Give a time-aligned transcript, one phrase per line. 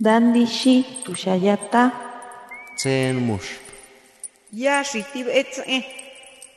[0.00, 1.92] Dandishi tushayata.
[2.76, 3.62] Tsen mush.
[4.52, 5.86] Ya shitib etze.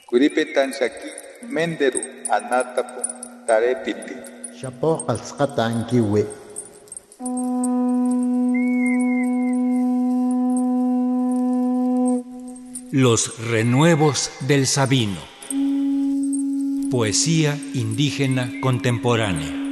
[0.09, 1.09] Kuripetan shaki
[1.45, 2.01] menderu
[2.33, 3.01] anatapu
[3.45, 4.15] tarepiti.
[4.57, 6.25] Shapo qalsqata ankiwi.
[12.91, 15.21] Los renuevos del Sabino.
[16.89, 19.66] Poesía indígena contemporánea.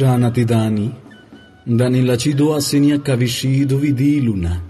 [0.00, 0.90] Shana dani,
[1.66, 4.62] dani lacido asenia kavishido vidiluna,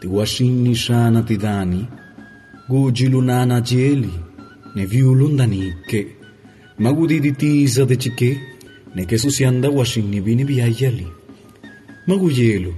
[0.00, 1.86] ti washini shana tidani,
[2.68, 4.10] gugi lunana gieli,
[4.74, 6.16] ne Viulun Danike,
[6.80, 8.40] magudi di tisa de chike,
[8.96, 11.06] ne che susianda washini Vini bini biayali,
[12.08, 12.74] maguyelu,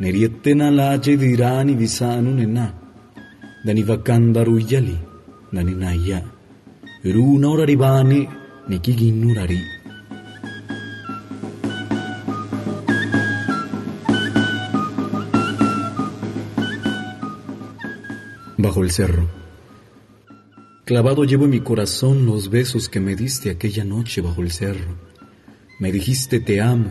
[0.00, 2.74] ne riettena lace dirani visanu nena,
[3.64, 4.98] dani vakanda ruyali,
[5.52, 6.20] dani naya,
[7.04, 8.28] runa oraribani,
[8.66, 9.75] ne kiginurari.
[18.66, 19.28] Bajo el cerro.
[20.84, 24.96] Clavado llevo en mi corazón los besos que me diste aquella noche bajo el cerro.
[25.78, 26.90] Me dijiste te amo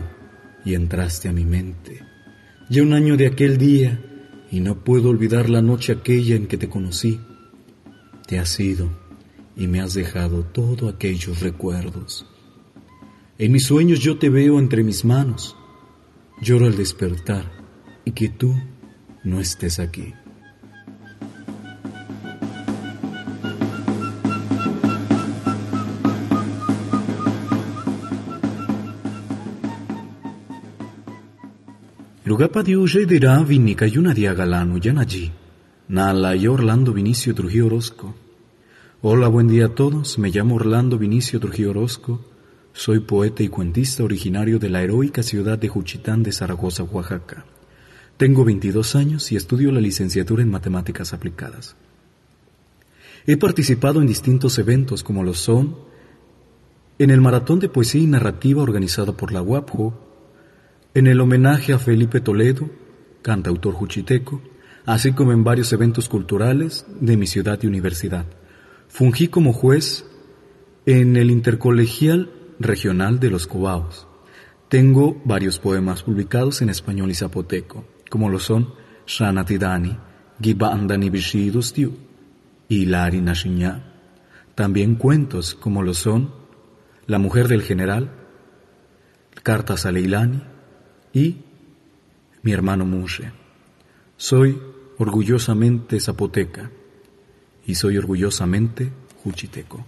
[0.64, 2.00] y entraste a mi mente.
[2.70, 4.02] Ya un año de aquel día
[4.50, 7.20] y no puedo olvidar la noche aquella en que te conocí.
[8.26, 8.88] Te has ido
[9.54, 12.26] y me has dejado todos aquellos recuerdos.
[13.38, 15.56] En mis sueños yo te veo entre mis manos.
[16.40, 17.44] Lloro al despertar
[18.06, 18.54] y que tú
[19.24, 20.14] no estés aquí.
[32.26, 35.30] Lugapa diuje dirá vinicayuna diagalano allí.
[35.86, 38.16] Nala y Orlando Vinicio Trujillo Orozco.
[39.00, 40.18] Hola, buen día a todos.
[40.18, 42.20] Me llamo Orlando Vinicio Trujillo Orozco.
[42.72, 47.44] Soy poeta y cuentista originario de la heroica ciudad de Juchitán de Zaragoza, Oaxaca.
[48.16, 51.76] Tengo 22 años y estudio la licenciatura en matemáticas aplicadas.
[53.28, 55.76] He participado en distintos eventos como lo son
[56.98, 60.05] en el maratón de poesía y narrativa organizado por la UAPJO,
[60.96, 62.70] en el homenaje a Felipe Toledo,
[63.20, 64.40] cantautor juchiteco,
[64.86, 68.24] así como en varios eventos culturales de mi ciudad y universidad.
[68.88, 70.06] Fungí como juez
[70.86, 74.08] en el Intercolegial Regional de los Cobaos.
[74.70, 78.72] Tengo varios poemas publicados en español y zapoteco, como lo son
[79.06, 79.98] Shanatidani,
[80.40, 81.92] Gibandani Bishidustiu
[82.70, 83.92] y Lari Nashiñá.
[84.54, 86.32] También cuentos como lo son
[87.06, 88.12] La mujer del general,
[89.42, 90.55] Cartas a Leilani,
[91.16, 91.34] y
[92.42, 93.32] mi hermano Mushe.
[94.18, 94.60] Soy
[94.98, 96.70] orgullosamente zapoteca
[97.64, 98.92] y soy orgullosamente
[99.24, 99.86] juchiteco.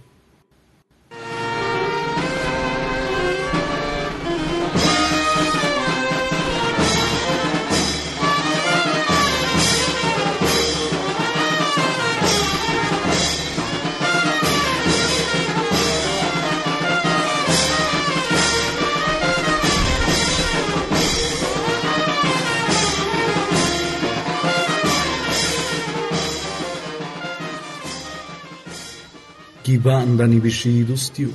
[29.61, 31.33] Chi vanda nibisci Kibandani Vishidustiyu,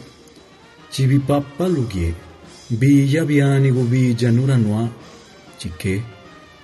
[0.91, 2.15] Chivipappa Lugie,
[2.69, 4.89] Bija Vianigu Bija Nuranua,
[5.59, 6.03] Chike,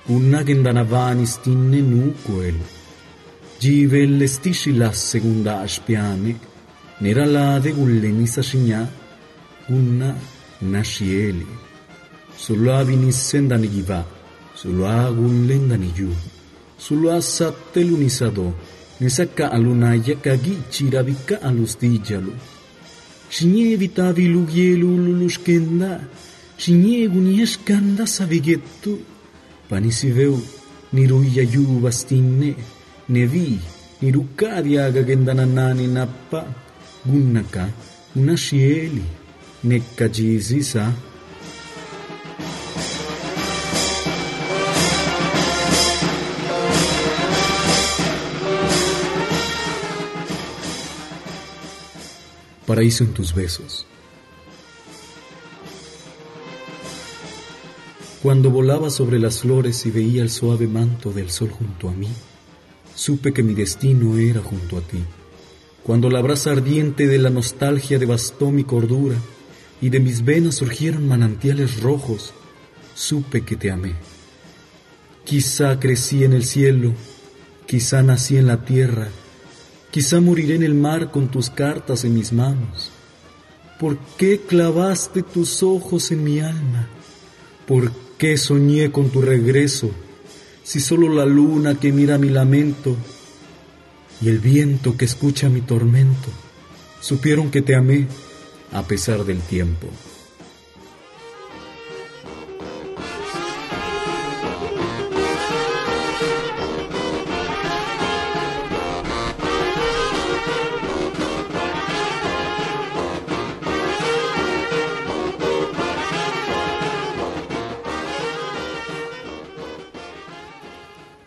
[0.08, 2.64] Unnagendanavani Stinne Nu Coelu,
[3.58, 6.34] Givelle Stishi La Segunda Aspiane,
[7.00, 8.88] Neralade Gullenisa Shigna,
[9.68, 10.16] Unna
[10.60, 11.46] Nashieli,
[12.34, 14.02] Sulla Vinissendani Giva,
[14.54, 16.10] Sulla Gullendani Yu,
[16.78, 18.54] Sulla Sattelunisador,
[19.00, 22.32] Nesaka alunayaka kichirabika alustillalu.
[23.30, 26.00] Shiñe vitavi lugielu lulushkenda.
[26.58, 28.98] Shiñe gunieskanda sabigetu.
[29.68, 30.36] Panisiveu
[30.92, 32.54] niruya yubastinne.
[33.08, 33.58] Nevi
[34.02, 36.44] nirukaviaga gendananani nappa.
[37.06, 37.68] Gunnaka
[38.16, 39.02] unashieli.
[39.64, 40.92] Nekka jizisa.
[52.70, 53.84] Paraíso en tus besos.
[58.22, 62.06] Cuando volaba sobre las flores y veía el suave manto del sol junto a mí,
[62.94, 65.02] supe que mi destino era junto a ti.
[65.82, 69.16] Cuando la brasa ardiente de la nostalgia devastó mi cordura
[69.80, 72.32] y de mis venas surgieron manantiales rojos,
[72.94, 73.94] supe que te amé.
[75.24, 76.92] Quizá crecí en el cielo,
[77.66, 79.08] quizá nací en la tierra,
[79.90, 82.90] quizá moriré en el mar con tus cartas en mis manos.
[83.78, 86.88] ¿Por qué clavaste tus ojos en mi alma?
[87.66, 89.90] ¿Por qué soñé con tu regreso?
[90.62, 92.96] Si solo la luna que mira mi lamento
[94.20, 96.28] y el viento que escucha mi tormento
[97.00, 98.06] supieron que te amé
[98.72, 99.88] a pesar del tiempo.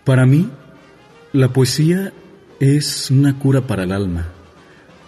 [0.03, 0.49] Para mí,
[1.31, 2.11] la poesía
[2.59, 4.27] es una cura para el alma.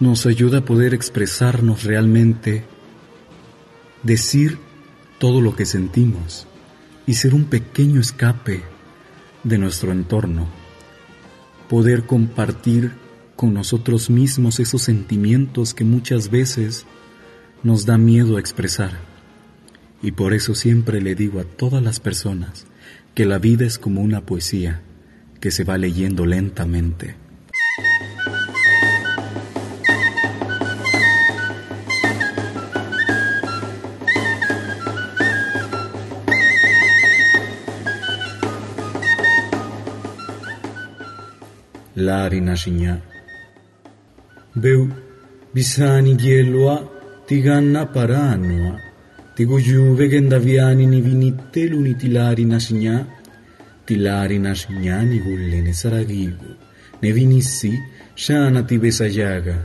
[0.00, 2.64] Nos ayuda a poder expresarnos realmente,
[4.02, 4.58] decir
[5.18, 6.46] todo lo que sentimos
[7.06, 8.62] y ser un pequeño escape
[9.44, 10.48] de nuestro entorno.
[11.68, 12.92] Poder compartir
[13.36, 16.86] con nosotros mismos esos sentimientos que muchas veces
[17.62, 18.98] nos da miedo expresar.
[20.02, 22.66] Y por eso siempre le digo a todas las personas
[23.16, 24.82] que la vida es como una poesía
[25.40, 27.16] que se va leyendo lentamente.
[41.94, 43.00] Lari nashinya.
[44.54, 44.92] Beu
[45.54, 46.84] bisani gielua
[47.26, 48.95] tiganna paranua.
[49.36, 53.04] Tigujuve gendaviani ni vinitte lunitilari nashinya
[53.84, 54.38] tilari
[54.70, 56.56] nyani gulle ne saragigu,
[57.02, 57.72] ne vinissi
[58.14, 59.56] shana besayaga,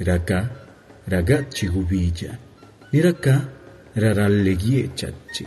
[0.00, 0.50] raka
[1.08, 2.36] ragazzi gubija,
[2.92, 3.48] ni raka
[4.94, 5.46] chachi.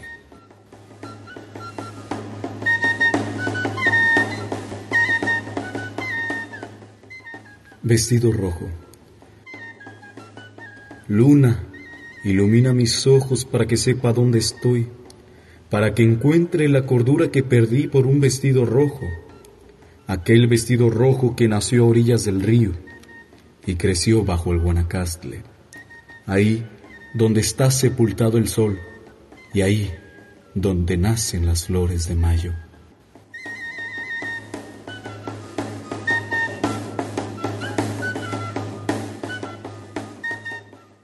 [7.83, 8.69] Vestido rojo.
[11.09, 11.66] Luna,
[12.27, 14.87] ilumina mis ojos para que sepa dónde estoy
[15.69, 19.05] para que encuentre la cordura que perdí por un vestido rojo,
[20.05, 22.71] aquel vestido rojo que nació a orillas del río
[23.65, 25.43] y creció bajo el Guanacastle,
[26.25, 26.65] ahí
[27.13, 28.79] donde está sepultado el sol
[29.53, 29.91] y ahí
[30.55, 32.53] donde nacen las flores de mayo.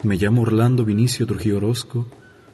[0.03, 2.07] Me llamo Orlando Vinicio Trujillo Orozco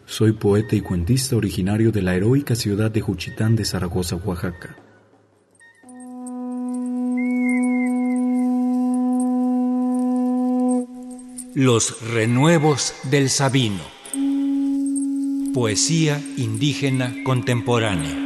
[0.10, 4.76] soy poeta y cuentista originario de la heroica ciudad de Juchitán de Zaragoza, Oaxaca.
[11.54, 13.84] Los renuevos del Sabino.
[15.54, 18.18] Poesía indígena contemporánea.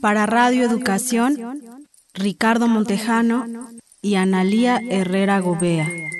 [0.00, 1.60] Para Radio Educación,
[2.14, 3.46] Ricardo Montejano
[4.00, 6.13] y Analía Herrera Gobea.